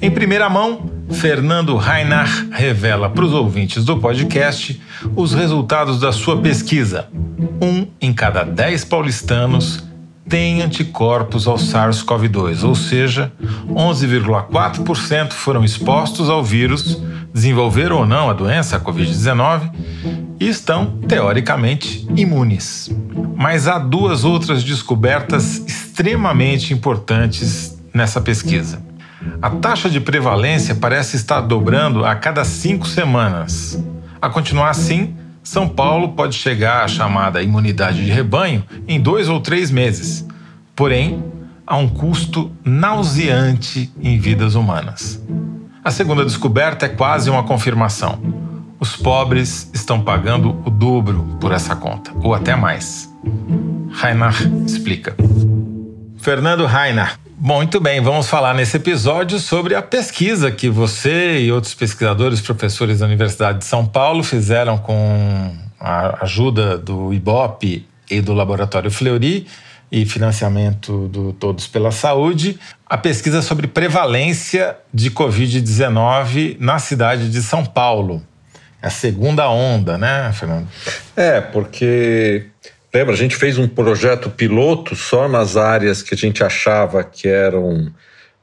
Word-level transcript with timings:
Em 0.00 0.10
primeira 0.10 0.48
mão, 0.48 0.90
Fernando 1.10 1.76
Reinach 1.76 2.48
revela 2.50 3.08
para 3.10 3.24
os 3.24 3.32
ouvintes 3.32 3.84
do 3.84 3.98
podcast 3.98 4.80
os 5.14 5.32
resultados 5.32 6.00
da 6.00 6.12
sua 6.12 6.40
pesquisa. 6.40 7.08
Um 7.60 7.86
em 8.00 8.12
cada 8.12 8.42
dez 8.42 8.84
paulistanos 8.84 9.84
tem 10.28 10.62
anticorpos 10.62 11.46
ao 11.46 11.56
SARS-CoV-2, 11.56 12.64
ou 12.64 12.74
seja, 12.74 13.32
11,4% 13.68 15.32
foram 15.32 15.64
expostos 15.64 16.30
ao 16.30 16.42
vírus, 16.42 17.02
desenvolveram 17.34 17.98
ou 17.98 18.06
não 18.06 18.30
a 18.30 18.32
doença, 18.32 18.76
a 18.76 18.80
Covid-19, 18.80 19.70
e 20.40 20.48
estão, 20.48 20.98
teoricamente, 21.06 22.06
imunes. 22.16 22.90
Mas 23.36 23.68
há 23.68 23.78
duas 23.78 24.24
outras 24.24 24.64
descobertas 24.64 25.58
extremamente 25.66 26.72
importantes 26.72 27.78
nessa 27.92 28.20
pesquisa. 28.20 28.80
A 29.40 29.50
taxa 29.50 29.90
de 29.90 30.00
prevalência 30.00 30.74
parece 30.74 31.16
estar 31.16 31.40
dobrando 31.40 32.04
a 32.04 32.14
cada 32.14 32.44
cinco 32.44 32.86
semanas. 32.86 33.82
A 34.20 34.28
continuar 34.28 34.70
assim, 34.70 35.14
São 35.42 35.68
Paulo 35.68 36.10
pode 36.10 36.34
chegar 36.34 36.84
à 36.84 36.88
chamada 36.88 37.42
imunidade 37.42 38.04
de 38.04 38.10
rebanho 38.10 38.64
em 38.86 39.00
dois 39.00 39.28
ou 39.28 39.40
três 39.40 39.70
meses. 39.70 40.26
Porém, 40.76 41.22
há 41.66 41.76
um 41.76 41.88
custo 41.88 42.52
nauseante 42.64 43.92
em 44.00 44.18
vidas 44.18 44.54
humanas. 44.54 45.20
A 45.84 45.90
segunda 45.90 46.24
descoberta 46.24 46.86
é 46.86 46.88
quase 46.88 47.28
uma 47.28 47.42
confirmação. 47.42 48.20
Os 48.78 48.96
pobres 48.96 49.70
estão 49.72 50.00
pagando 50.00 50.60
o 50.64 50.70
dobro 50.70 51.36
por 51.40 51.52
essa 51.52 51.74
conta, 51.74 52.12
ou 52.22 52.34
até 52.34 52.54
mais. 52.54 53.08
Reinhard 53.92 54.64
explica. 54.66 55.16
Fernando 56.22 56.66
Reinhard, 56.66 57.18
muito 57.36 57.80
bem, 57.80 58.00
vamos 58.00 58.28
falar 58.28 58.54
nesse 58.54 58.76
episódio 58.76 59.40
sobre 59.40 59.74
a 59.74 59.82
pesquisa 59.82 60.52
que 60.52 60.68
você 60.68 61.40
e 61.40 61.50
outros 61.50 61.74
pesquisadores, 61.74 62.40
professores 62.40 63.00
da 63.00 63.06
Universidade 63.06 63.58
de 63.58 63.64
São 63.64 63.84
Paulo 63.84 64.22
fizeram 64.22 64.78
com 64.78 65.52
a 65.80 66.22
ajuda 66.22 66.78
do 66.78 67.12
IBOP 67.12 67.84
e 68.08 68.20
do 68.20 68.34
Laboratório 68.34 68.88
Fleury 68.88 69.48
e 69.90 70.06
financiamento 70.06 71.08
do 71.08 71.32
Todos 71.32 71.66
pela 71.66 71.90
Saúde, 71.90 72.56
a 72.86 72.96
pesquisa 72.96 73.42
sobre 73.42 73.66
prevalência 73.66 74.76
de 74.94 75.10
Covid-19 75.10 76.56
na 76.60 76.78
cidade 76.78 77.32
de 77.32 77.42
São 77.42 77.64
Paulo. 77.64 78.22
É 78.80 78.86
a 78.86 78.90
segunda 78.90 79.50
onda, 79.50 79.98
né, 79.98 80.32
Fernando? 80.32 80.68
É, 81.16 81.40
porque 81.40 82.46
Lembra, 82.94 83.14
a 83.14 83.16
gente 83.16 83.36
fez 83.36 83.56
um 83.56 83.66
projeto 83.66 84.28
piloto 84.28 84.94
só 84.94 85.28
nas 85.28 85.56
áreas 85.56 86.02
que 86.02 86.14
a 86.14 86.16
gente 86.16 86.44
achava 86.44 87.02
que 87.02 87.26
eram 87.26 87.90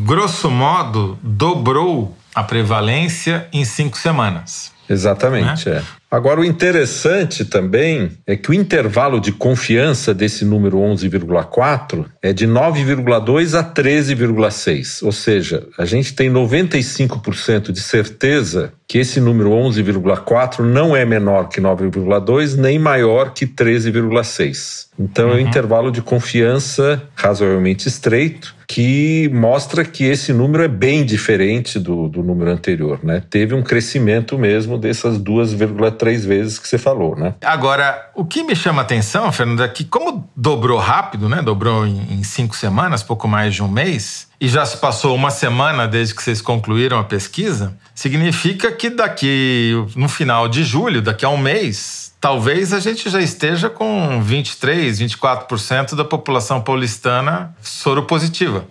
Grosso 0.05 0.49
modo, 0.49 1.19
dobrou 1.21 2.17
a 2.33 2.45
prevalência 2.45 3.49
em 3.53 3.65
cinco 3.65 3.99
semanas. 3.99 4.71
Exatamente, 4.93 5.69
né? 5.69 5.77
é. 5.79 5.83
Agora, 6.11 6.41
o 6.41 6.45
interessante 6.45 7.43
também 7.43 8.11
é 8.27 8.37
que 8.37 8.51
o 8.51 8.55
intervalo 8.55 9.19
de 9.19 9.33
confiança 9.33 10.13
desse 10.13 10.45
número 10.45 10.77
11,4 10.77 12.05
é 12.21 12.35
de 12.35 12.47
9,2 12.47 13.59
a 13.59 13.65
13,6. 13.65 15.03
Ou 15.03 15.11
seja, 15.11 15.67
a 15.79 15.87
gente 15.87 16.15
tem 16.15 16.31
95% 16.31 17.73
de 17.73 17.81
certeza 17.81 18.75
que 18.87 18.99
esse 18.99 19.21
número 19.21 19.53
11,4 19.53 20.59
não 20.59 20.95
é 20.95 21.03
menor 21.07 21.49
que 21.49 21.63
9,2 21.63 22.57
nem 22.57 22.79
maior 22.79 23.33
que 23.33 23.47
13,6. 23.47 24.89
Então 24.99 25.29
uhum. 25.29 25.33
é 25.33 25.37
um 25.37 25.41
intervalo 25.41 25.91
de 25.91 26.03
confiança 26.03 27.03
razoavelmente 27.15 27.89
estreito 27.89 28.55
que 28.73 29.29
mostra 29.29 29.85
que 29.85 30.03
esse 30.03 30.33
número 30.33 30.65
é 30.65 30.69
bem 30.69 31.05
diferente 31.05 31.79
do, 31.79 32.09
do 32.09 32.23
número 32.23 32.51
anterior, 32.51 33.01
né? 33.03 33.23
Teve 33.29 33.55
um 33.55 33.63
crescimento 33.63 34.39
mesmo 34.39 34.79
dessas 34.79 35.19
2,3 35.19 36.27
vezes 36.27 36.59
que 36.59 36.67
você 36.67 36.79
falou, 36.79 37.15
né? 37.15 37.35
Agora, 37.45 38.11
o 38.15 38.25
que 38.25 38.43
me 38.43 38.57
chama 38.57 38.81
a 38.81 38.85
atenção, 38.85 39.31
Fernando, 39.31 39.63
é 39.63 39.69
que 39.69 39.85
como 39.85 40.27
dobrou 40.35 40.79
rápido, 40.79 41.29
né? 41.29 41.43
Dobrou 41.43 41.87
em, 41.87 42.15
em 42.15 42.23
cinco 42.23 42.57
semanas, 42.57 43.03
pouco 43.03 43.29
mais 43.29 43.55
de 43.55 43.63
um 43.63 43.69
mês, 43.69 44.29
e 44.43 44.49
já 44.49 44.67
se 44.67 44.79
passou 44.79 45.15
uma 45.15 45.31
semana 45.31 45.87
desde 45.87 46.17
que 46.17 46.21
vocês 46.21 46.43
concluíram 46.43 46.99
a 46.99 47.05
pesquisa, 47.05 47.79
significa 47.95 48.73
que 48.73 48.91
daqui, 48.91 49.71
no 49.95 50.09
final 50.09 50.49
de 50.49 50.65
julho, 50.65 51.01
daqui 51.01 51.25
a 51.25 51.29
um 51.29 51.37
mês, 51.37 52.13
talvez 52.21 52.73
a 52.73 52.81
gente 52.81 53.09
já 53.09 53.21
esteja 53.21 53.71
com 53.71 54.21
23, 54.21 55.01
24% 55.01 55.95
da 55.95 56.05
população 56.05 56.61
paulistana 56.61 57.55
soropositiva. 57.63 58.67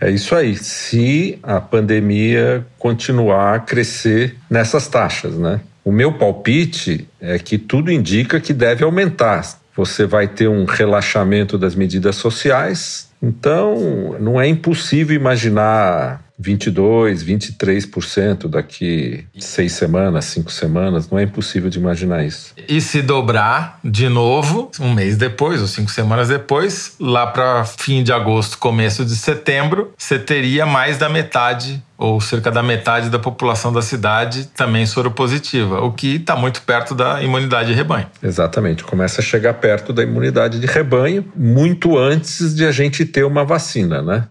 É 0.00 0.10
isso 0.10 0.34
aí. 0.34 0.56
Se 0.56 1.38
a 1.42 1.60
pandemia 1.60 2.66
continuar 2.78 3.56
a 3.56 3.58
crescer 3.58 4.38
nessas 4.48 4.88
taxas, 4.88 5.34
né? 5.36 5.60
O 5.84 5.92
meu 5.92 6.14
palpite 6.14 7.06
é 7.20 7.38
que 7.38 7.58
tudo 7.58 7.92
indica 7.92 8.40
que 8.40 8.54
deve 8.54 8.82
aumentar. 8.82 9.46
Você 9.76 10.06
vai 10.06 10.26
ter 10.26 10.48
um 10.48 10.64
relaxamento 10.64 11.58
das 11.58 11.74
medidas 11.74 12.16
sociais, 12.16 13.11
então 13.22 14.16
não 14.18 14.40
é 14.40 14.46
impossível 14.46 15.14
imaginar 15.14 16.22
22, 16.42 17.24
23% 17.24 18.48
daqui 18.48 19.24
seis 19.38 19.72
semanas, 19.72 20.24
cinco 20.24 20.50
semanas, 20.50 21.08
não 21.08 21.18
é 21.18 21.22
impossível 21.22 21.70
de 21.70 21.78
imaginar 21.78 22.24
isso. 22.24 22.52
E 22.68 22.80
se 22.80 23.00
dobrar 23.00 23.78
de 23.84 24.08
novo, 24.08 24.70
um 24.80 24.92
mês 24.92 25.16
depois 25.16 25.60
ou 25.60 25.68
cinco 25.68 25.90
semanas 25.90 26.28
depois, 26.28 26.96
lá 26.98 27.26
para 27.26 27.64
fim 27.64 28.02
de 28.02 28.12
agosto, 28.12 28.58
começo 28.58 29.04
de 29.04 29.14
setembro, 29.14 29.92
você 29.96 30.18
teria 30.18 30.66
mais 30.66 30.98
da 30.98 31.08
metade 31.08 31.82
ou 32.02 32.20
cerca 32.20 32.50
da 32.50 32.64
metade 32.64 33.08
da 33.08 33.18
população 33.18 33.72
da 33.72 33.80
cidade 33.80 34.46
também 34.56 34.84
soropositiva, 34.84 35.80
o 35.82 35.92
que 35.92 36.16
está 36.16 36.34
muito 36.34 36.60
perto 36.62 36.96
da 36.96 37.22
imunidade 37.22 37.68
de 37.68 37.74
rebanho. 37.74 38.06
Exatamente, 38.20 38.82
começa 38.82 39.20
a 39.20 39.24
chegar 39.24 39.54
perto 39.54 39.92
da 39.92 40.02
imunidade 40.02 40.58
de 40.58 40.66
rebanho 40.66 41.24
muito 41.36 41.96
antes 41.96 42.56
de 42.56 42.66
a 42.66 42.72
gente 42.72 43.06
ter 43.12 43.24
uma 43.24 43.44
vacina, 43.44 44.02
né? 44.02 44.26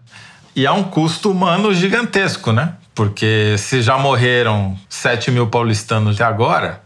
E 0.54 0.66
há 0.66 0.72
um 0.72 0.82
custo 0.82 1.30
humano 1.30 1.72
gigantesco, 1.72 2.52
né? 2.52 2.74
Porque 2.94 3.54
se 3.56 3.80
já 3.80 3.96
morreram 3.96 4.76
7 4.88 5.30
mil 5.30 5.46
paulistanos 5.46 6.16
até 6.16 6.24
agora, 6.24 6.82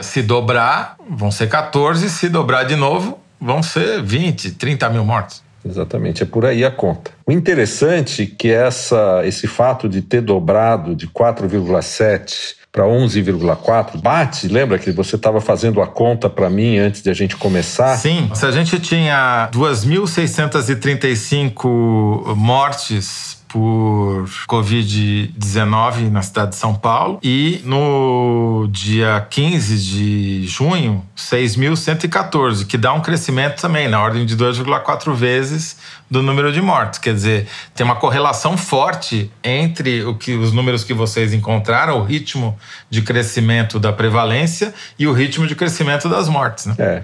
se 0.00 0.22
dobrar, 0.22 0.96
vão 1.08 1.30
ser 1.30 1.48
14, 1.48 2.10
se 2.10 2.28
dobrar 2.28 2.64
de 2.64 2.76
novo, 2.76 3.18
vão 3.40 3.62
ser 3.62 4.02
20, 4.02 4.52
30 4.52 4.90
mil 4.90 5.04
mortos. 5.04 5.42
Exatamente, 5.64 6.22
é 6.22 6.26
por 6.26 6.44
aí 6.46 6.64
a 6.64 6.70
conta. 6.70 7.10
O 7.26 7.32
interessante 7.32 8.22
é 8.22 8.26
que 8.26 8.50
essa, 8.50 9.22
esse 9.24 9.46
fato 9.46 9.88
de 9.88 10.02
ter 10.02 10.20
dobrado 10.20 10.94
de 10.94 11.08
4,7 11.08 12.58
para 12.70 12.84
11,4 12.84 13.98
bate, 14.00 14.46
lembra 14.46 14.78
que 14.78 14.92
você 14.92 15.16
estava 15.16 15.40
fazendo 15.40 15.82
a 15.82 15.86
conta 15.86 16.30
para 16.30 16.48
mim 16.48 16.78
antes 16.78 17.02
de 17.02 17.10
a 17.10 17.14
gente 17.14 17.36
começar? 17.36 17.96
Sim, 17.96 18.30
se 18.34 18.46
a 18.46 18.50
gente 18.50 18.78
tinha 18.78 19.48
2.635 19.52 22.36
mortes 22.36 23.37
por 23.48 24.28
Covid-19 24.46 26.10
na 26.10 26.22
cidade 26.22 26.50
de 26.50 26.56
São 26.56 26.74
Paulo. 26.74 27.18
E 27.22 27.60
no 27.64 28.68
dia 28.70 29.26
15 29.28 29.78
de 29.78 30.46
junho, 30.46 31.04
6.114, 31.16 32.66
que 32.66 32.76
dá 32.76 32.92
um 32.92 33.00
crescimento 33.00 33.60
também, 33.60 33.88
na 33.88 34.00
ordem 34.00 34.26
de 34.26 34.36
2,4 34.36 35.14
vezes 35.14 35.76
do 36.10 36.22
número 36.22 36.52
de 36.52 36.60
mortes. 36.60 36.98
Quer 36.98 37.14
dizer, 37.14 37.46
tem 37.74 37.84
uma 37.84 37.96
correlação 37.96 38.56
forte 38.56 39.30
entre 39.42 40.04
o 40.04 40.14
que 40.14 40.34
os 40.34 40.52
números 40.52 40.84
que 40.84 40.94
vocês 40.94 41.32
encontraram, 41.32 41.98
o 41.98 42.04
ritmo 42.04 42.56
de 42.90 43.02
crescimento 43.02 43.78
da 43.80 43.92
prevalência 43.92 44.74
e 44.98 45.06
o 45.06 45.12
ritmo 45.12 45.46
de 45.46 45.54
crescimento 45.54 46.08
das 46.08 46.28
mortes. 46.28 46.66
Né? 46.66 46.74
É. 46.78 47.02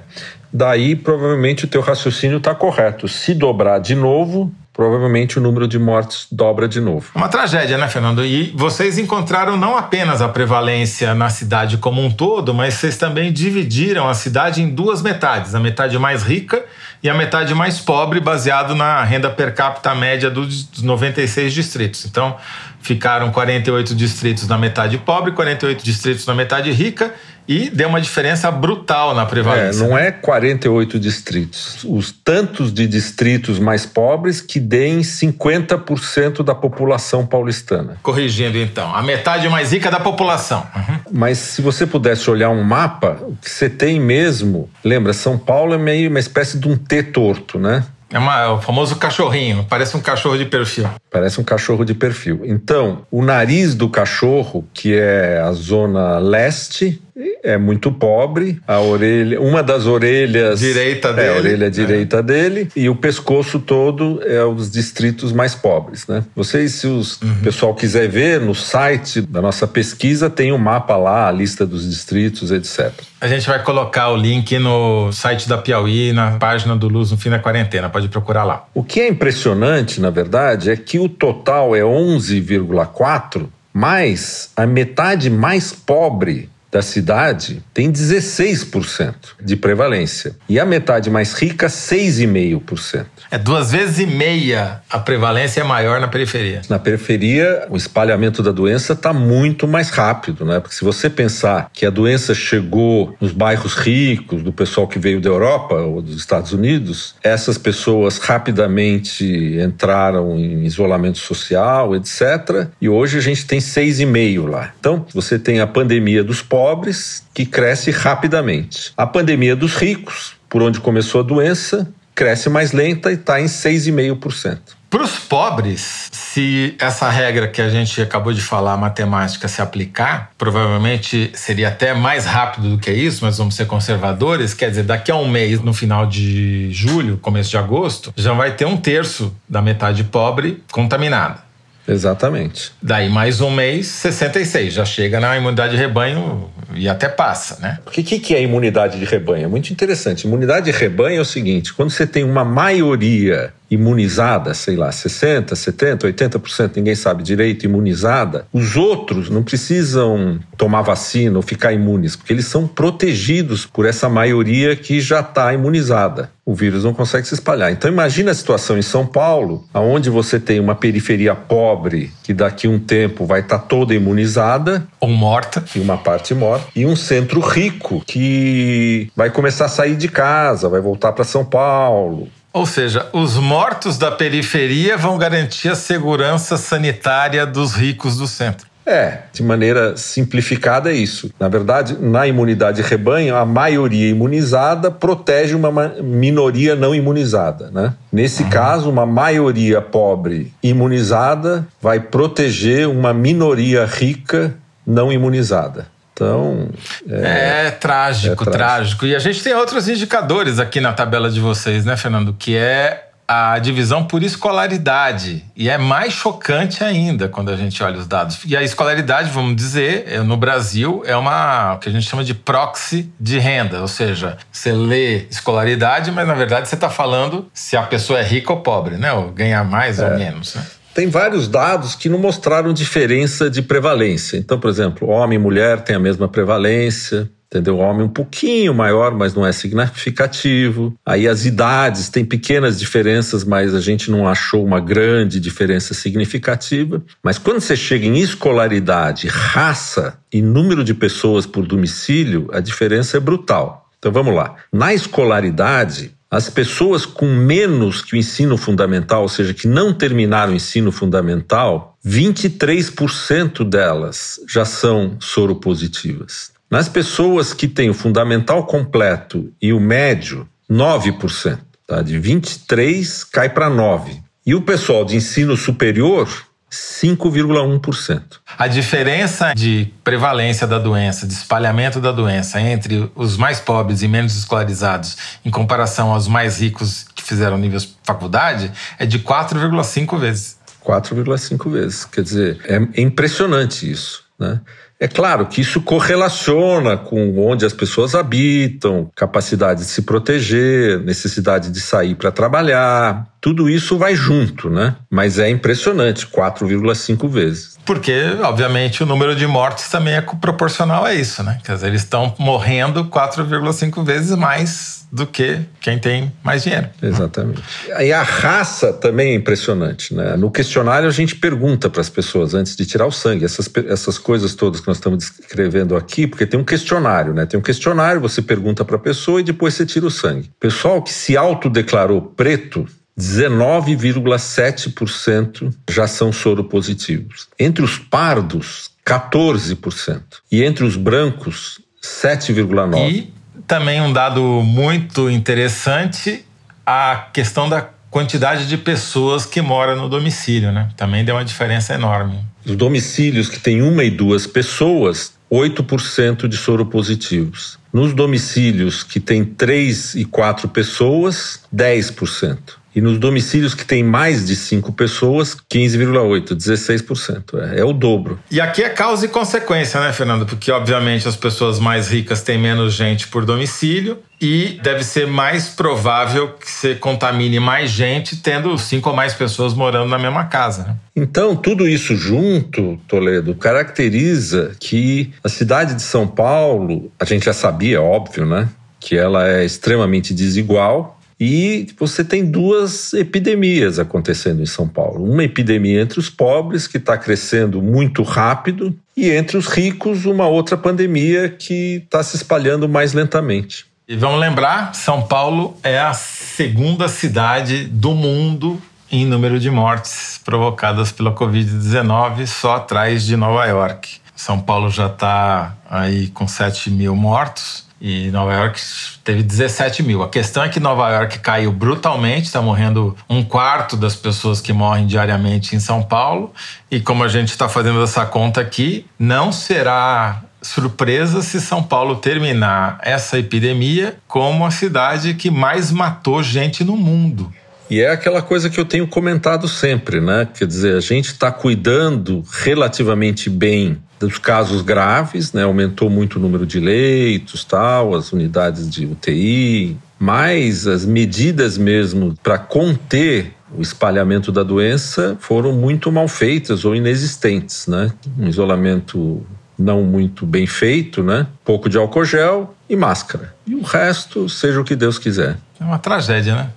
Daí, 0.53 0.95
provavelmente, 0.95 1.65
o 1.65 1.69
teu 1.69 1.81
raciocínio 1.81 2.37
está 2.37 2.55
correto. 2.55 3.09
Se 3.09 3.35
dobrar 3.35 3.81
de 3.81 3.95
novo, 3.95 4.53
provavelmente 4.75 5.39
o 5.39 5.41
número 5.41 5.69
de 5.69 5.79
mortes 5.79 6.27
dobra 6.31 6.67
de 6.67 6.81
novo. 6.81 7.07
Uma 7.15 7.29
tragédia, 7.29 7.79
né, 7.79 7.89
Fernando? 7.89 8.25
E 8.25 8.53
vocês 8.57 8.99
encontraram 8.99 9.57
não 9.57 9.77
apenas 9.77 10.21
a 10.21 10.29
prevalência 10.29 11.15
na 11.15 11.31
cidade 11.31 11.79
como 11.79 12.03
um 12.03 12.11
todo, 12.11 12.53
mas 12.53 12.75
vocês 12.75 12.99
também 12.99 13.33
dividiram 13.33 14.09
a 14.09 14.15
cidade 14.15 14.61
em 14.61 14.69
duas 14.69 15.01
metades: 15.01 15.55
a 15.55 15.61
metade 15.61 15.97
mais 15.97 16.25
rica 16.25 16.65
e 17.03 17.09
a 17.09 17.15
metade 17.15 17.55
mais 17.55 17.79
pobre, 17.79 18.19
baseado 18.19 18.75
na 18.75 19.05
renda 19.05 19.31
per 19.31 19.55
capita 19.55 19.95
média 19.95 20.29
dos 20.29 20.83
96 20.83 21.53
distritos. 21.53 22.05
Então, 22.07 22.37
ficaram 22.85 23.31
48 23.31 23.95
distritos 23.95 24.47
na 24.47 24.59
metade 24.59 24.99
pobre, 24.99 25.33
48 25.33 25.83
distritos 25.83 26.27
na 26.27 26.35
metade 26.35 26.71
rica 26.71 27.15
e 27.49 27.71
deu 27.71 27.89
uma 27.89 28.01
diferença 28.01 28.51
brutal 28.51 29.15
na 29.15 29.25
prevalência. 29.25 29.83
É, 29.83 29.89
não 29.89 29.97
é 29.97 30.11
48 30.11 30.99
distritos. 30.99 31.83
Os 31.85 32.13
tantos 32.13 32.73
de 32.73 32.87
distritos 32.87 33.59
mais 33.59 33.87
pobres 33.87 34.43
que 34.43 34.61
deem 34.61 35.01
50% 35.01 36.43
da 36.43 36.55
população 36.55 37.27
paulistana. 37.27 37.97
Corrigindo 38.03 38.59
então, 38.59 38.95
a 38.95 39.03
metade 39.03 39.49
mais 39.49 39.73
rica 39.73 39.91
da 39.91 40.01
população. 40.01 40.67
Uhum. 40.77 40.99
Mas 41.11 41.39
se 41.39 41.63
você 41.63 41.87
pudesse 41.87 42.31
olhar 42.31 42.51
um 42.51 42.63
mapa, 42.63 43.19
o 43.23 43.37
que 43.37 43.49
você 43.49 43.71
tem 43.71 43.99
mesmo, 43.99 44.69
lembra, 44.85 45.15
São 45.15 45.39
Paulo 45.39 45.73
é 45.73 45.79
meio 45.79 46.11
uma 46.11 46.21
espécie 46.21 46.59
de 46.59 46.69
um 46.69 46.77
T 46.77 47.03
torto, 47.03 47.59
né? 47.59 47.85
É, 48.15 48.19
uma, 48.19 48.41
é 48.43 48.47
o 48.47 48.61
famoso 48.61 48.95
cachorrinho, 48.95 49.67
parece 49.69 49.97
um 49.97 50.01
cachorro 50.01 50.39
de 50.39 50.45
perfil. 50.45 50.89
Parece 51.11 51.41
um 51.41 51.43
cachorro 51.43 51.85
de 51.85 51.95
perfil. 51.95 52.43
Então, 52.45 53.05
o 53.11 53.21
nariz 53.25 53.75
do 53.75 53.89
cachorro, 53.89 54.65
que 54.73 54.95
é 54.95 55.41
a 55.41 55.51
zona 55.51 56.19
leste, 56.21 57.03
é 57.43 57.57
muito 57.57 57.93
pobre. 57.93 58.61
A 58.67 58.81
orelha, 58.81 59.41
uma 59.41 59.63
das 59.63 59.87
orelhas 59.87 60.59
direita 60.59 61.13
dele, 61.13 61.29
é 61.29 61.33
a 61.33 61.37
orelha 61.37 61.71
direita 61.71 62.17
é. 62.19 62.23
dele 62.23 62.69
e 62.75 62.89
o 62.89 62.97
pescoço 62.97 63.61
todo 63.61 64.21
é 64.25 64.45
os 64.45 64.71
distritos 64.71 65.33
mais 65.33 65.55
pobres, 65.55 66.07
né? 66.09 66.25
Vocês, 66.35 66.73
se 66.73 66.87
o 66.87 66.97
uhum. 66.97 67.35
pessoal 67.43 67.75
quiser 67.75 68.09
ver 68.09 68.41
no 68.41 68.55
site 68.55 69.21
da 69.21 69.41
nossa 69.41 69.67
pesquisa 69.67 70.29
tem 70.29 70.53
um 70.53 70.59
mapa 70.59 70.97
lá, 70.97 71.29
a 71.29 71.33
lista 71.33 71.65
dos 71.65 71.89
distritos, 71.89 72.51
etc. 72.51 72.93
A 73.21 73.29
gente 73.29 73.47
vai 73.47 73.63
colocar 73.63 74.11
o 74.11 74.17
link 74.17 74.59
no 74.59 75.13
site 75.13 75.49
da 75.49 75.57
Piauí, 75.57 76.13
na 76.13 76.33
página 76.33 76.77
do 76.77 76.89
Luz 76.89 77.11
no 77.11 77.17
fim 77.17 77.31
da 77.31 77.39
quarentena. 77.39 77.89
Pode 77.89 78.09
procurar 78.09 78.45
lá. 78.45 78.65
O 78.75 78.83
que 78.83 79.01
é 79.01 79.09
impressionante, 79.09 80.01
na 80.01 80.11
verdade, 80.11 80.71
é 80.71 80.77
que 80.77 80.99
o 80.99 81.09
total 81.09 81.75
é 81.77 81.81
11,4, 81.81 83.47
mas 83.73 84.51
a 84.57 84.67
metade 84.67 85.31
mais 85.31 85.73
pobre 85.73 86.51
da 86.75 86.83
cidade 86.83 87.63
tem 87.73 87.93
16% 87.93 89.15
de 89.41 89.55
prevalência. 89.55 90.35
E 90.49 90.59
a 90.59 90.67
metade 90.67 91.09
mais 91.09 91.33
rica, 91.33 91.69
6,5%. 91.69 93.07
É 93.31 93.39
duas 93.39 93.71
vezes 93.71 94.01
e 94.01 94.07
meia 94.07 94.83
a 94.91 94.99
prevalência 94.99 95.61
é 95.61 95.65
maior 95.65 96.01
na 96.01 96.09
periferia. 96.09 96.63
Na 96.69 96.81
periferia, 96.81 97.69
o 97.71 97.77
espalhamento 97.77 98.43
da 98.43 98.51
doença 98.51 98.95
está 98.95 99.13
muito 99.13 99.69
mais 99.69 99.91
rápido, 99.91 100.45
né? 100.45 100.59
Porque 100.59 100.75
se 100.75 100.85
você 100.85 101.09
pensar 101.09 101.71
que 101.73 101.87
a 101.87 101.91
doença 101.91 102.35
chegou 102.35 103.15
nos 103.21 103.31
bairros 103.31 103.75
ricos, 103.75 104.43
do 104.43 104.53
pessoal 104.53 104.89
que 104.89 104.99
veio 104.99 105.21
da 105.21 105.29
Europa 105.29 105.77
ou 105.77 106.03
dos 106.03 106.17
Estados 106.17 106.53
Unidos, 106.53 107.15
essas 107.23 107.57
pessoas 107.57 108.19
rapidamente 108.19 109.25
entraram 109.61 110.37
em 110.37 110.65
isolamento 110.65 111.19
social, 111.19 111.95
etc. 111.95 112.67
E 112.81 112.89
hoje 112.89 113.19
a 113.19 113.21
gente 113.21 113.47
tem 113.47 113.61
6,5 113.61 114.49
lá. 114.49 114.73
Então, 114.81 115.07
você 115.15 115.39
tem 115.39 115.61
a 115.61 115.67
pandemia 115.69 116.25
dos 116.25 116.43
pobres 116.43 116.64
pobres, 116.65 117.23
que 117.35 117.45
cresce 117.45 117.91
rapidamente. 117.91 118.95
A 118.97 119.07
pandemia 119.07 119.55
dos 119.55 119.77
ricos, 119.77 120.33
por 120.49 120.63
onde 120.63 120.81
começou 120.81 121.21
a 121.21 121.23
doença, 121.23 121.87
cresce 122.15 122.49
mais 122.49 122.73
lenta 122.73 123.11
e 123.11 123.17
está 123.17 123.39
em 123.39 123.45
6,5%. 123.45 124.61
Para 124.89 125.03
os 125.03 125.19
pobres, 125.19 126.09
se 126.11 126.75
essa 126.79 127.11
regra 127.11 127.49
que 127.49 127.61
a 127.61 127.69
gente 127.69 128.01
acabou 128.01 128.33
de 128.33 128.41
falar, 128.41 128.79
matemática, 128.79 129.47
se 129.47 129.61
aplicar, 129.61 130.31
provavelmente 130.39 131.33
seria 131.35 131.69
até 131.69 131.93
mais 131.93 132.25
rápido 132.25 132.71
do 132.71 132.79
que 132.79 132.91
isso, 132.91 133.27
mas 133.27 133.37
vamos 133.37 133.57
ser 133.57 133.67
conservadores. 133.67 134.55
Quer 134.55 134.71
dizer, 134.71 134.85
daqui 134.85 135.11
a 135.11 135.17
um 135.17 135.29
mês, 135.29 135.61
no 135.61 135.75
final 135.75 136.07
de 136.07 136.73
julho, 136.73 137.19
começo 137.19 137.51
de 137.51 137.59
agosto, 137.59 138.15
já 138.17 138.33
vai 138.33 138.53
ter 138.53 138.65
um 138.65 138.79
terço 138.79 139.37
da 139.47 139.61
metade 139.61 140.03
pobre 140.03 140.63
contaminada. 140.73 141.44
Exatamente. 141.87 142.73
Daí 142.83 143.09
mais 143.09 143.41
um 143.41 143.51
mês, 143.51 143.87
66. 143.87 144.75
Já 144.75 144.85
chega 144.85 145.21
na 145.21 145.37
imunidade 145.37 145.73
de 145.73 145.79
rebanho 145.79 146.51
e 146.75 146.89
até 146.89 147.09
passa, 147.09 147.59
né? 147.61 147.79
O 147.87 147.91
que, 147.91 148.03
que 148.03 148.35
é 148.35 148.43
imunidade 148.43 148.99
de 148.99 149.05
rebanho? 149.05 149.45
É 149.45 149.49
muito 149.49 149.71
interessante. 149.71 150.27
Imunidade 150.27 150.71
de 150.71 150.77
rebanho 150.77 151.19
é 151.19 151.21
o 151.21 151.25
seguinte: 151.25 151.73
quando 151.73 151.91
você 151.91 152.07
tem 152.07 152.25
uma 152.25 152.45
maioria 152.45 153.53
imunizada, 153.71 154.55
sei 154.55 154.77
lá, 154.77 154.93
60, 154.93 155.55
70, 155.57 156.13
80%, 156.13 156.77
ninguém 156.77 156.95
sabe 156.95 157.23
direito, 157.23 157.65
imunizada, 157.65 158.47
os 158.53 158.77
outros 158.77 159.29
não 159.29 159.43
precisam 159.43 160.39
tomar 160.57 160.83
vacina 160.83 161.37
ou 161.37 161.43
ficar 161.43 161.73
imunes, 161.73 162.17
porque 162.17 162.33
eles 162.33 162.47
são 162.47 162.67
protegidos 162.67 163.67
por 163.67 163.87
essa 163.87 164.09
maioria 164.09 164.77
que 164.77 165.01
já 165.01 165.21
está 165.21 165.53
imunizada. 165.53 166.31
O 166.47 166.55
vírus 166.55 166.85
não 166.85 166.93
consegue 166.93 167.27
se 167.27 167.33
espalhar. 167.33 167.73
Então 167.73 167.91
imagina 167.91 168.31
a 168.31 168.35
situação 168.35 168.77
em 168.77 168.83
São 168.83 169.07
Paulo, 169.07 169.65
onde 169.73 170.11
você 170.11 170.39
tem 170.39 170.61
uma 170.61 170.75
periferia 170.75 171.35
pobre 171.35 172.13
que 172.23 172.35
daqui 172.35 172.67
a 172.67 172.71
um 172.71 172.79
tempo 172.79 173.25
vai 173.25 173.41
estar 173.41 173.59
tá 173.59 173.65
toda 173.65 173.95
imunizada 173.95 174.87
ou 175.01 175.09
morta, 175.09 175.65
e 175.75 175.81
uma 175.81 175.97
parte 175.97 176.35
morta, 176.35 176.67
e 176.77 176.85
um 176.85 176.95
centro 176.95 177.41
rico 177.41 178.03
que 178.07 179.11
vai 179.17 179.31
começar 179.31 179.67
a 179.67 179.69
sair 179.69 179.97
de 179.97 180.09
casa, 180.09 180.69
vai 180.69 180.83
voltar 180.83 181.13
para 181.13 181.25
São 181.25 181.45
Paulo, 181.45 182.29
ou 182.55 182.65
seja, 182.65 183.09
os 183.13 183.37
mortos 183.37 183.99
da 183.99 184.13
periferia 184.13 184.97
vão 184.97 185.19
garantir 185.19 185.69
a 185.69 185.75
segurança 185.75 186.57
sanitária 186.57 187.45
dos 187.45 187.75
ricos 187.75 188.17
do 188.17 188.29
centro. 188.29 188.69
É, 188.87 189.23
de 189.33 189.43
maneira 189.43 189.97
simplificada 189.97 190.93
é 190.93 190.95
isso. 190.95 191.33
Na 191.41 191.49
verdade, 191.49 191.97
na 192.01 192.29
imunidade 192.29 192.81
rebanho, 192.81 193.35
a 193.35 193.45
maioria 193.45 194.09
imunizada 194.09 194.89
protege 194.89 195.55
uma 195.55 195.73
minoria 196.01 196.77
não 196.77 196.95
imunizada, 196.95 197.71
né? 197.73 197.95
Nesse 198.13 198.45
uhum. 198.45 198.51
caso, 198.51 198.91
uma 198.91 199.07
maioria 199.07 199.81
pobre 199.81 200.53
imunizada 200.63 201.67
vai 201.81 201.99
proteger 201.99 202.87
uma 202.87 203.13
minoria 203.13 203.85
rica 203.85 204.55
não 204.87 205.11
imunizada. 205.11 205.87
Então. 206.15 206.69
É, 207.11 207.67
é, 207.67 207.71
trágico, 207.73 208.33
é 208.33 208.37
trágico, 208.37 208.51
trágico. 208.51 209.07
E 209.07 209.17
a 209.17 209.19
gente 209.19 209.43
tem 209.43 209.53
outros 209.55 209.89
indicadores 209.89 210.61
aqui 210.61 210.81
na 210.81 210.93
tabela 210.93 211.29
de 211.29 211.41
vocês, 211.41 211.85
né, 211.85 211.97
Fernando? 211.97 212.33
Que 212.39 212.57
é 212.57 213.09
a 213.27 213.59
divisão 213.59 214.05
por 214.05 214.23
escolaridade. 214.23 215.45
E 215.57 215.69
é 215.69 215.77
mais 215.77 216.13
chocante 216.13 216.85
ainda 216.85 217.29
quando 217.29 217.51
a 217.51 217.57
gente 217.57 217.83
olha 217.83 217.99
os 217.99 218.07
dados. 218.07 218.39
E 218.47 218.57
a 218.57 218.63
escolaridade, 218.63 219.31
vamos 219.31 219.57
dizer, 219.57 220.05
é, 220.07 220.19
no 220.21 220.37
Brasil, 220.37 221.03
é 221.07 221.17
uma 221.17 221.75
o 221.75 221.79
que 221.79 221.89
a 221.89 221.93
gente 221.93 222.07
chama 222.07 222.23
de 222.23 222.35
proxy 222.35 223.11
de 223.19 223.39
renda. 223.39 223.81
Ou 223.81 223.89
seja, 223.89 224.37
você 224.53 224.73
lê 224.73 225.27
escolaridade, 225.31 226.13
mas 226.13 226.29
na 226.29 226.35
verdade 226.35 226.69
você 226.69 226.75
está 226.75 226.91
falando 226.91 227.51
se 227.53 227.77
a 227.77 227.83
pessoa 227.83 228.21
é 228.21 228.23
rica 228.23 228.53
ou 228.53 228.61
pobre, 228.61 228.97
né? 228.97 229.13
Ou 229.13 229.31
ganha 229.31 229.65
mais 229.65 229.99
é. 229.99 230.07
ou 230.07 230.17
menos. 230.17 230.55
Né? 230.55 230.65
Tem 230.95 231.09
vários 231.09 231.49
dados 231.49 231.97
que 231.97 232.09
não 232.09 232.19
mostraram 232.19 232.73
diferença 232.73 233.51
de 233.51 233.61
prevalência. 233.61 234.37
Então, 234.37 234.61
por 234.61 234.71
exemplo, 234.71 235.09
homem 235.09 235.37
e 235.37 235.43
mulher 235.43 235.83
têm 235.83 235.97
a 235.97 235.99
mesma 235.99 236.29
prevalência, 236.29 237.29
entendeu? 237.55 237.79
Homem 237.79 238.07
um 238.07 238.09
pouquinho 238.09 238.73
maior, 238.73 239.13
mas 239.13 239.35
não 239.35 239.45
é 239.45 239.51
significativo. 239.51 240.95
Aí 241.05 241.27
as 241.27 241.45
idades 241.45 242.09
têm 242.09 242.25
pequenas 242.25 242.79
diferenças, 242.79 243.43
mas 243.43 243.75
a 243.75 243.81
gente 243.81 244.09
não 244.09 244.29
achou 244.29 244.65
uma 244.65 244.79
grande 244.79 245.41
diferença 245.41 245.95
significativa. 245.95 247.03
Mas 247.23 247.39
quando 247.39 247.61
você 247.61 247.75
chega 247.75 248.07
em 248.07 248.19
escolaridade, 248.19 249.27
raça 249.27 250.17
e 250.33 250.41
número 250.41 250.85
de 250.85 250.95
pessoas 250.95 251.45
por 251.45 251.67
domicílio, 251.67 252.49
a 252.53 252.61
diferença 252.61 253.17
é 253.17 253.21
brutal. 253.21 253.89
Então 253.99 254.13
vamos 254.13 254.35
lá. 254.35 254.57
Na 254.73 254.93
escolaridade, 254.93 256.14
as 256.35 256.51
pessoas 256.51 257.07
com 257.07 257.27
menos 257.27 258.03
que 258.03 258.15
o 258.15 258.17
ensino 258.17 258.57
fundamental, 258.57 259.23
ou 259.23 259.29
seja, 259.29 259.55
que 259.55 259.69
não 259.69 259.95
terminaram 259.95 260.53
o 260.53 260.57
ensino 260.57 260.91
fundamental, 260.91 261.97
23% 262.05 263.63
delas 263.63 264.41
já 264.49 264.65
são 264.65 265.17
soropositivas. 265.21 266.51
Nas 266.69 266.89
pessoas 266.89 267.53
que 267.53 267.69
têm 267.69 267.89
o 267.89 267.95
fundamental 267.95 268.67
completo 268.67 269.49
e 269.63 269.73
o 269.73 269.79
médio, 269.79 270.49
9%. 270.69 271.57
Tá? 271.87 272.03
De 272.03 272.19
23 272.19 273.23
cai 273.23 273.49
para 273.49 273.71
9. 273.71 274.21
E 274.45 274.57
o 274.57 274.63
pessoal 274.63 275.05
de 275.05 275.15
ensino 275.15 275.57
superior, 275.57 276.29
5,1%. 276.75 278.23
A 278.59 278.67
diferença 278.67 279.55
de 279.55 279.93
prevalência 280.03 280.67
da 280.67 280.79
doença, 280.79 281.27
de 281.27 281.33
espalhamento 281.33 282.01
da 282.01 282.11
doença 282.11 282.61
entre 282.61 283.11
os 283.15 283.37
mais 283.37 283.61
pobres 283.61 284.03
e 284.03 284.09
menos 284.09 284.37
escolarizados 284.37 285.17
em 285.45 285.51
comparação 285.51 286.13
aos 286.13 286.27
mais 286.27 286.61
ricos 286.61 287.07
que 287.15 287.23
fizeram 287.23 287.57
nível 287.57 287.81
faculdade 288.03 288.73
é 288.99 289.07
de 289.07 289.21
4,5 289.21 290.19
vezes. 290.19 290.59
4,5 290.85 291.71
vezes. 291.71 292.05
Quer 292.05 292.23
dizer, 292.23 292.61
é 292.65 293.01
impressionante 293.01 293.91
isso. 293.91 294.25
Né? 294.39 294.61
É 295.05 295.07
claro 295.07 295.45
que 295.45 295.61
isso 295.61 295.83
correlaciona 295.83 296.97
com 296.97 297.39
onde 297.39 297.67
as 297.67 297.75
pessoas 297.75 298.15
habitam, 298.15 299.11
capacidade 299.15 299.81
de 299.81 299.87
se 299.87 300.01
proteger, 300.01 300.99
necessidade 301.01 301.71
de 301.71 301.79
sair 301.79 302.15
para 302.15 302.33
trabalhar. 302.33 303.29
Tudo 303.39 303.69
isso 303.69 303.99
vai 303.99 304.15
junto, 304.15 304.71
né? 304.71 304.97
Mas 305.11 305.39
é 305.39 305.51
impressionante 305.51 306.27
4,5 306.27 307.29
vezes. 307.29 307.74
Porque, 307.85 308.37
obviamente, 308.43 309.03
o 309.03 309.07
número 309.07 309.37
de 309.37 309.47
mortes 309.47 309.89
também 309.89 310.15
é 310.15 310.21
proporcional 310.21 311.05
a 311.05 311.15
isso, 311.15 311.43
né? 311.43 311.59
Quer 311.65 311.75
dizer, 311.75 311.89
eles 311.89 312.03
estão 312.03 312.35
morrendo 312.39 313.05
4,5 313.07 314.05
vezes 314.05 314.37
mais 314.37 315.05
do 315.15 315.29
que 315.29 315.61
quem 315.81 315.97
tem 315.97 316.33
mais 316.43 316.65
dinheiro. 316.65 316.89
Exatamente. 317.01 317.63
E 318.01 318.13
a 318.13 318.23
raça 318.23 318.93
também 318.93 319.33
é 319.33 319.35
impressionante, 319.37 320.13
né? 320.13 320.37
No 320.37 320.51
questionário 320.51 321.09
a 321.09 321.13
gente 321.13 321.37
pergunta 321.37 321.89
para 321.89 322.01
as 322.01 322.09
pessoas 322.09 322.53
antes 322.53 322.75
de 322.75 322.85
tirar 322.85 323.07
o 323.07 323.13
sangue, 323.13 323.45
essas, 323.45 323.71
essas 323.89 324.19
coisas 324.19 324.57
todas 324.57 324.81
que 324.81 324.89
nós 324.89 324.97
estamos 324.97 325.19
descrevendo 325.21 325.95
aqui, 325.95 326.27
porque 326.27 326.45
tem 326.45 326.59
um 326.59 326.65
questionário, 326.65 327.33
né? 327.33 327.47
Tem 327.47 327.61
um 327.61 327.63
questionário, 327.63 328.21
você 328.21 328.43
pergunta 328.43 328.85
para 328.85 328.97
a 328.97 328.99
pessoa 328.99 329.41
e 329.41 329.45
depois 329.45 329.75
você 329.75 329.87
tira 329.87 330.05
o 330.05 330.11
sangue. 330.11 330.51
Pessoal 330.59 331.01
que 331.01 331.13
se 331.13 331.37
autodeclarou 331.37 332.21
preto, 332.21 332.85
19,7% 333.19 335.75
já 335.91 336.07
são 336.07 336.33
soropositivos. 336.33 337.49
Entre 337.59 337.85
os 337.85 337.99
pardos, 337.99 338.91
14%. 339.07 340.23
E 340.51 340.63
entre 340.63 340.85
os 340.85 340.97
brancos, 340.97 341.81
7,9%. 342.03 343.11
E 343.11 343.33
também 343.67 344.01
um 344.01 344.13
dado 344.13 344.43
muito 344.63 345.31
interessante, 345.31 346.45
a 346.85 347.29
questão 347.33 347.69
da 347.69 347.89
quantidade 348.11 348.69
de 348.69 348.77
pessoas 348.77 349.47
que 349.47 349.61
moram 349.61 349.97
no 349.97 350.09
domicílio, 350.09 350.71
né? 350.71 350.91
Também 350.97 351.25
deu 351.25 351.35
uma 351.35 351.45
diferença 351.45 351.95
enorme. 351.95 352.39
Os 352.65 352.77
domicílios 352.77 353.49
que 353.49 353.59
têm 353.59 353.83
uma 353.83 354.05
e 354.05 354.11
duas 354.11 354.47
pessoas, 354.47 355.35
8% 355.51 356.49
de 356.49 356.57
soropositivos. 356.57 357.79
Nos 357.93 358.15
domicílios 358.15 359.03
que 359.03 359.21
têm 359.21 359.45
três 359.45 360.15
e 360.15 360.25
quatro 360.25 360.69
pessoas, 360.69 361.61
10%. 361.75 362.59
E 362.95 363.01
nos 363.01 363.19
domicílios 363.19 363.75
que 363.75 363.85
tem 363.85 364.05
mais 364.05 364.47
de 364.47 364.55
cinco 364.55 364.93
pessoas, 364.93 365.57
15,8%, 365.73 366.55
16%. 366.55 367.59
É, 367.59 367.81
é 367.81 367.85
o 367.85 367.93
dobro. 367.93 368.39
E 368.51 368.61
aqui 368.61 368.83
é 368.83 368.89
causa 368.89 369.27
e 369.27 369.29
consequência, 369.29 370.01
né, 370.01 370.13
Fernando? 370.13 370.47
Porque, 370.47 370.71
obviamente, 370.71 371.27
as 371.27 371.35
pessoas 371.35 371.81
mais 371.81 372.09
ricas 372.09 372.43
têm 372.43 372.57
menos 372.57 372.95
gente 372.95 373.27
por 373.27 373.45
domicílio 373.45 374.19
e 374.41 374.79
deve 374.83 375.03
ser 375.03 375.27
mais 375.27 375.69
provável 375.69 376.51
que 376.51 376.71
você 376.71 376.95
contamine 376.95 377.59
mais 377.59 377.91
gente 377.91 378.37
tendo 378.37 378.77
cinco 378.79 379.11
ou 379.11 379.17
mais 379.17 379.35
pessoas 379.35 379.75
morando 379.75 380.09
na 380.09 380.19
mesma 380.19 380.45
casa. 380.45 380.85
Né? 380.85 380.97
Então, 381.17 381.57
tudo 381.57 381.89
isso 381.89 382.15
junto, 382.15 382.99
Toledo, 383.09 383.55
caracteriza 383.55 384.73
que 384.79 385.33
a 385.43 385.49
cidade 385.49 385.95
de 385.95 386.03
São 386.03 386.27
Paulo, 386.27 387.11
a 387.19 387.25
gente 387.25 387.47
já 387.47 387.53
sabia, 387.53 388.03
óbvio, 388.03 388.47
né? 388.47 388.69
Que 389.01 389.17
ela 389.17 389.49
é 389.49 389.65
extremamente 389.65 390.33
desigual 390.33 391.14
e 391.39 391.89
você 391.99 392.25
tem 392.25 392.45
duas 392.49 393.13
epidemias 393.13 393.99
acontecendo 393.99 394.63
em 394.63 394.67
São 394.67 394.87
Paulo. 394.87 395.25
Uma 395.25 395.45
epidemia 395.45 396.01
entre 396.03 396.19
os 396.19 396.31
pobres, 396.31 396.87
que 396.87 396.99
está 396.99 397.19
crescendo 397.19 397.83
muito 397.83 398.23
rápido, 398.23 398.95
e 399.17 399.31
entre 399.31 399.57
os 399.57 399.67
ricos, 399.67 400.25
uma 400.27 400.47
outra 400.47 400.77
pandemia 400.77 401.49
que 401.49 402.03
está 402.05 402.23
se 402.23 402.37
espalhando 402.37 402.89
mais 402.89 403.13
lentamente. 403.13 403.87
E 404.07 404.17
vamos 404.17 404.41
lembrar: 404.41 404.95
São 404.95 405.23
Paulo 405.23 405.77
é 405.83 405.99
a 405.99 406.13
segunda 406.13 407.09
cidade 407.09 407.85
do 407.85 408.15
mundo 408.15 408.81
em 409.11 409.25
número 409.25 409.61
de 409.61 409.71
mortes 409.71 410.41
provocadas 410.45 411.13
pela 411.13 411.33
Covid-19, 411.35 412.47
só 412.47 412.77
atrás 412.77 413.25
de 413.25 413.37
Nova 413.37 413.65
York. 413.65 414.17
São 414.35 414.61
Paulo 414.61 414.91
já 414.91 415.07
está 415.07 415.77
aí 415.89 416.27
com 416.29 416.49
7 416.49 416.91
mil 416.91 417.15
mortos 417.15 417.85
e 418.07 418.31
Nova 418.31 418.53
York 418.53 418.79
teve 419.25 419.43
17 419.43 420.03
mil. 420.03 420.23
A 420.23 420.29
questão 420.29 420.63
é 420.63 420.69
que 420.69 420.79
Nova 420.79 421.09
York 421.09 421.39
caiu 421.39 421.73
brutalmente, 421.73 422.43
está 422.43 422.61
morrendo 422.61 423.17
um 423.31 423.43
quarto 423.43 423.97
das 423.97 424.15
pessoas 424.15 424.61
que 424.61 424.75
morrem 424.75 425.07
diariamente 425.07 425.75
em 425.75 425.81
São 425.81 426.03
Paulo. 426.03 426.53
E 426.91 427.01
como 427.01 427.25
a 427.25 427.29
gente 427.29 427.49
está 427.49 427.67
fazendo 427.67 428.05
essa 428.05 428.27
conta 428.27 428.61
aqui, 428.61 429.07
não 429.19 429.51
será 429.51 430.43
surpresa 430.61 431.41
se 431.41 431.59
São 431.63 431.83
Paulo 431.83 432.17
terminar 432.17 432.99
essa 433.01 433.39
epidemia 433.39 434.17
como 434.29 434.67
a 434.67 434.71
cidade 434.71 435.33
que 435.33 435.51
mais 435.51 435.91
matou 435.91 436.43
gente 436.43 436.85
no 436.85 436.99
mundo. 436.99 437.51
E 437.89 438.03
é 438.03 438.11
aquela 438.11 438.43
coisa 438.43 438.69
que 438.69 438.79
eu 438.79 438.85
tenho 438.85 439.07
comentado 439.07 439.67
sempre, 439.67 440.21
né? 440.21 440.47
Quer 440.53 440.67
dizer, 440.67 440.95
a 440.95 441.01
gente 441.01 441.29
está 441.29 441.51
cuidando 441.51 442.45
relativamente 442.63 443.49
bem 443.49 443.99
dos 444.19 444.39
casos 444.39 444.83
graves, 444.83 445.53
né? 445.53 445.65
Aumentou 445.65 446.09
muito 446.09 446.37
o 446.37 446.41
número 446.41 446.67
de 446.67 446.81
leitos, 446.81 447.65
tal, 447.65 448.15
as 448.15 448.33
unidades 448.33 448.89
de 448.89 449.07
UTI, 449.07 449.97
mas 450.19 450.87
as 450.87 451.05
medidas 451.05 451.77
mesmo 451.77 452.35
para 452.43 452.59
conter 452.59 453.53
o 453.77 453.83
espalhamento 453.83 454.53
da 454.53 454.63
doença 454.63 455.37
foram 455.41 455.73
muito 455.73 456.11
mal 456.13 456.29
feitas 456.29 456.85
ou 456.85 456.95
inexistentes, 456.95 457.87
né? 457.87 458.13
Um 458.39 458.47
isolamento 458.47 459.45
não 459.77 460.03
muito 460.05 460.47
bem 460.47 460.67
feito, 460.67 461.23
né? 461.23 461.47
Pouco 461.65 461.89
de 461.89 461.99
álcool 461.99 462.25
gel 462.25 462.75
e 462.89 462.95
máscara. 462.95 463.55
E 463.67 463.75
o 463.75 463.83
resto, 463.83 464.49
seja 464.49 464.81
o 464.81 464.85
que 464.85 464.95
Deus 464.95 465.19
quiser. 465.19 465.57
É 465.81 465.85
uma 465.85 465.99
tragédia, 465.99 466.55
né? 466.55 466.71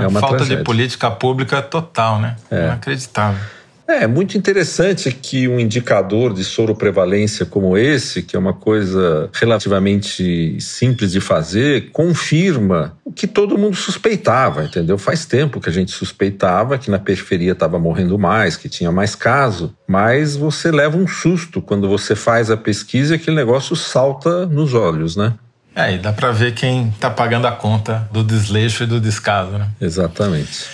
É 0.00 0.06
uma 0.06 0.20
falta 0.20 0.36
tragédia. 0.36 0.58
de 0.58 0.64
política 0.64 1.10
pública 1.10 1.62
total, 1.62 2.20
né? 2.20 2.36
É. 2.50 2.66
Inacreditável. 2.66 3.40
É, 3.86 4.06
muito 4.06 4.38
interessante 4.38 5.10
que 5.10 5.48
um 5.48 5.58
indicador 5.58 6.32
de 6.32 6.44
soroprevalência 6.44 7.44
como 7.44 7.76
esse, 7.76 8.22
que 8.22 8.36
é 8.36 8.38
uma 8.38 8.52
coisa 8.52 9.28
relativamente 9.32 10.60
simples 10.60 11.12
de 11.12 11.20
fazer, 11.20 11.90
confirma 11.90 12.96
o 13.04 13.12
que 13.12 13.26
todo 13.26 13.58
mundo 13.58 13.76
suspeitava, 13.76 14.64
entendeu? 14.64 14.96
Faz 14.96 15.26
tempo 15.26 15.60
que 15.60 15.68
a 15.68 15.72
gente 15.72 15.90
suspeitava 15.90 16.78
que 16.78 16.90
na 16.90 16.98
periferia 16.98 17.52
estava 17.52 17.78
morrendo 17.78 18.18
mais, 18.18 18.56
que 18.56 18.68
tinha 18.68 18.92
mais 18.92 19.14
caso, 19.14 19.74
mas 19.86 20.36
você 20.36 20.70
leva 20.70 20.96
um 20.96 21.06
susto 21.06 21.60
quando 21.60 21.88
você 21.88 22.14
faz 22.14 22.50
a 22.50 22.56
pesquisa 22.56 23.14
e 23.14 23.16
aquele 23.16 23.36
negócio 23.36 23.74
salta 23.74 24.46
nos 24.46 24.74
olhos, 24.74 25.16
né? 25.16 25.34
É, 25.74 25.94
e 25.94 25.98
dá 25.98 26.12
para 26.12 26.30
ver 26.30 26.52
quem 26.52 26.88
está 26.88 27.10
pagando 27.10 27.46
a 27.46 27.52
conta 27.52 28.06
do 28.12 28.22
desleixo 28.22 28.84
e 28.84 28.86
do 28.86 29.00
descaso, 29.00 29.52
né? 29.52 29.68
Exatamente. 29.80 30.66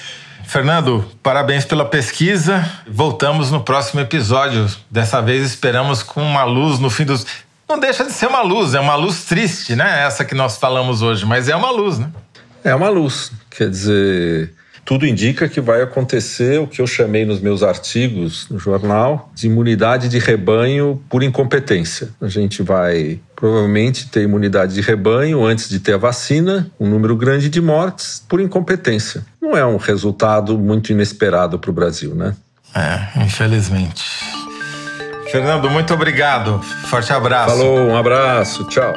Fernando, 0.48 1.04
parabéns 1.22 1.66
pela 1.66 1.84
pesquisa. 1.84 2.66
Voltamos 2.88 3.50
no 3.50 3.60
próximo 3.60 4.00
episódio. 4.00 4.66
Dessa 4.90 5.20
vez 5.20 5.44
esperamos 5.44 6.02
com 6.02 6.22
uma 6.22 6.42
luz 6.44 6.78
no 6.78 6.88
fim 6.88 7.04
dos. 7.04 7.26
Não 7.68 7.78
deixa 7.78 8.02
de 8.02 8.12
ser 8.12 8.28
uma 8.28 8.40
luz, 8.40 8.72
é 8.72 8.80
uma 8.80 8.94
luz 8.94 9.24
triste, 9.24 9.76
né? 9.76 10.06
Essa 10.06 10.24
que 10.24 10.34
nós 10.34 10.56
falamos 10.56 11.02
hoje, 11.02 11.26
mas 11.26 11.50
é 11.50 11.54
uma 11.54 11.70
luz, 11.70 11.98
né? 11.98 12.10
É 12.64 12.74
uma 12.74 12.88
luz. 12.88 13.30
Quer 13.50 13.68
dizer, 13.68 14.54
tudo 14.88 15.06
indica 15.06 15.46
que 15.50 15.60
vai 15.60 15.82
acontecer 15.82 16.58
o 16.58 16.66
que 16.66 16.80
eu 16.80 16.86
chamei 16.86 17.26
nos 17.26 17.40
meus 17.40 17.62
artigos 17.62 18.48
no 18.48 18.58
jornal 18.58 19.30
de 19.34 19.46
imunidade 19.46 20.08
de 20.08 20.18
rebanho 20.18 20.98
por 21.10 21.22
incompetência. 21.22 22.08
A 22.18 22.26
gente 22.26 22.62
vai 22.62 23.20
provavelmente 23.36 24.08
ter 24.08 24.22
imunidade 24.22 24.72
de 24.72 24.80
rebanho 24.80 25.44
antes 25.44 25.68
de 25.68 25.78
ter 25.78 25.92
a 25.92 25.98
vacina, 25.98 26.70
um 26.80 26.88
número 26.88 27.14
grande 27.16 27.50
de 27.50 27.60
mortes 27.60 28.24
por 28.26 28.40
incompetência. 28.40 29.22
Não 29.42 29.54
é 29.54 29.66
um 29.66 29.76
resultado 29.76 30.56
muito 30.56 30.90
inesperado 30.90 31.58
para 31.58 31.70
o 31.70 31.74
Brasil, 31.74 32.14
né? 32.14 32.34
É, 32.74 33.22
infelizmente. 33.22 34.04
Fernando, 35.30 35.68
muito 35.68 35.92
obrigado. 35.92 36.62
Forte 36.86 37.12
abraço. 37.12 37.58
Falou, 37.58 37.78
um 37.78 37.94
abraço, 37.94 38.64
tchau. 38.64 38.94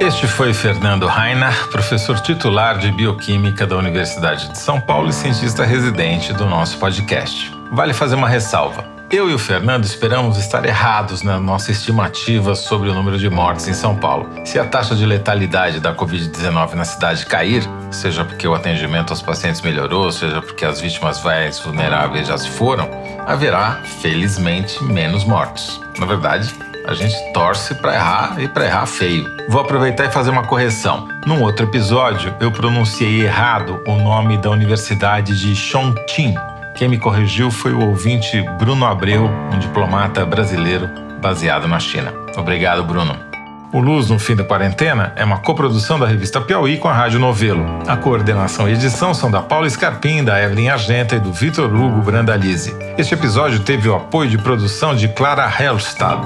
Este 0.00 0.26
foi 0.26 0.52
Fernando 0.52 1.06
Rainer, 1.06 1.68
professor 1.68 2.18
titular 2.20 2.78
de 2.78 2.90
Bioquímica 2.90 3.66
da 3.66 3.76
Universidade 3.76 4.50
de 4.50 4.58
São 4.58 4.80
Paulo 4.80 5.08
e 5.08 5.12
cientista 5.12 5.64
residente 5.64 6.32
do 6.32 6.46
nosso 6.46 6.78
podcast. 6.78 7.50
Vale 7.72 7.94
fazer 7.94 8.16
uma 8.16 8.28
ressalva. 8.28 8.84
Eu 9.10 9.30
e 9.30 9.34
o 9.34 9.38
Fernando 9.38 9.84
esperamos 9.84 10.36
estar 10.36 10.64
errados 10.64 11.22
na 11.22 11.38
nossa 11.38 11.70
estimativa 11.70 12.54
sobre 12.56 12.88
o 12.90 12.94
número 12.94 13.18
de 13.18 13.30
mortes 13.30 13.68
em 13.68 13.72
São 13.72 13.94
Paulo. 13.94 14.28
Se 14.44 14.58
a 14.58 14.64
taxa 14.64 14.96
de 14.96 15.06
letalidade 15.06 15.78
da 15.78 15.94
Covid-19 15.94 16.74
na 16.74 16.84
cidade 16.84 17.24
cair, 17.24 17.62
seja 17.90 18.24
porque 18.24 18.48
o 18.48 18.54
atendimento 18.54 19.10
aos 19.10 19.22
pacientes 19.22 19.60
melhorou, 19.60 20.10
seja 20.10 20.42
porque 20.42 20.64
as 20.64 20.80
vítimas 20.80 21.22
mais 21.22 21.60
vulneráveis 21.60 22.26
já 22.26 22.36
se 22.36 22.48
foram, 22.50 22.90
haverá, 23.26 23.80
felizmente, 24.02 24.82
menos 24.82 25.24
mortos. 25.24 25.80
Na 25.98 26.06
verdade, 26.06 26.52
a 26.86 26.94
gente 26.94 27.14
torce 27.32 27.74
para 27.74 27.94
errar 27.94 28.34
e 28.38 28.48
para 28.48 28.66
errar 28.66 28.86
feio. 28.86 29.24
Vou 29.48 29.60
aproveitar 29.60 30.04
e 30.04 30.10
fazer 30.10 30.30
uma 30.30 30.46
correção. 30.46 31.08
Num 31.26 31.42
outro 31.42 31.66
episódio, 31.66 32.34
eu 32.40 32.52
pronunciei 32.52 33.22
errado 33.22 33.82
o 33.86 33.96
nome 33.96 34.36
da 34.38 34.50
Universidade 34.50 35.38
de 35.38 35.56
Chongqing. 35.56 36.34
Quem 36.76 36.88
me 36.88 36.98
corrigiu 36.98 37.50
foi 37.50 37.72
o 37.72 37.88
ouvinte 37.88 38.42
Bruno 38.58 38.84
Abreu, 38.84 39.30
um 39.52 39.58
diplomata 39.58 40.24
brasileiro 40.26 40.88
baseado 41.20 41.66
na 41.66 41.80
China. 41.80 42.12
Obrigado, 42.36 42.84
Bruno. 42.84 43.33
O 43.74 43.80
Luz 43.80 44.08
no 44.08 44.20
Fim 44.20 44.36
da 44.36 44.44
Quarentena 44.44 45.12
é 45.16 45.24
uma 45.24 45.38
coprodução 45.38 45.98
da 45.98 46.06
revista 46.06 46.40
Piauí 46.40 46.78
com 46.78 46.86
a 46.86 46.92
Rádio 46.92 47.18
Novelo. 47.18 47.66
A 47.88 47.96
coordenação 47.96 48.68
e 48.68 48.72
edição 48.72 49.12
são 49.12 49.28
da 49.28 49.42
Paula 49.42 49.68
Scarpim, 49.68 50.22
da 50.22 50.40
Evelyn 50.40 50.68
Argenta 50.68 51.16
e 51.16 51.18
do 51.18 51.32
Vitor 51.32 51.74
Hugo 51.74 52.00
Brandalize. 52.00 52.72
Este 52.96 53.14
episódio 53.14 53.58
teve 53.58 53.88
o 53.88 53.96
apoio 53.96 54.30
de 54.30 54.38
produção 54.38 54.94
de 54.94 55.08
Clara 55.08 55.52
Hellstad. 55.60 56.20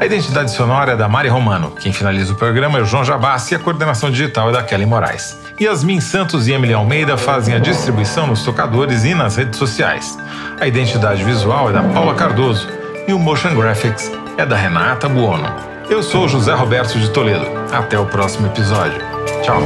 A 0.00 0.06
identidade 0.06 0.50
sonora 0.50 0.92
é 0.92 0.96
da 0.96 1.06
Mari 1.06 1.28
Romano. 1.28 1.72
Quem 1.72 1.92
finaliza 1.92 2.32
o 2.32 2.36
programa 2.36 2.78
é 2.78 2.80
o 2.80 2.86
João 2.86 3.04
Jabassi 3.04 3.52
e 3.52 3.56
a 3.58 3.60
coordenação 3.60 4.10
digital 4.10 4.48
é 4.48 4.52
da 4.52 4.62
Kelly 4.62 4.86
Moraes. 4.86 5.38
Yasmin 5.60 6.00
Santos 6.00 6.48
e 6.48 6.52
Emily 6.52 6.72
Almeida 6.72 7.18
fazem 7.18 7.54
a 7.54 7.58
distribuição 7.58 8.26
nos 8.26 8.42
tocadores 8.42 9.04
e 9.04 9.14
nas 9.14 9.36
redes 9.36 9.58
sociais. 9.58 10.18
A 10.58 10.66
identidade 10.66 11.22
visual 11.22 11.68
é 11.68 11.72
da 11.74 11.82
Paula 11.82 12.14
Cardoso 12.14 12.66
e 13.06 13.12
o 13.12 13.18
Motion 13.18 13.54
Graphics 13.54 14.10
é 14.38 14.46
da 14.46 14.56
Renata 14.56 15.06
Buono. 15.06 15.73
Eu 15.88 16.02
sou 16.02 16.28
José 16.28 16.52
Roberto 16.54 16.98
de 16.98 17.10
Toledo. 17.10 17.46
Até 17.72 17.98
o 17.98 18.06
próximo 18.06 18.46
episódio. 18.46 19.00
Tchau. 19.42 19.62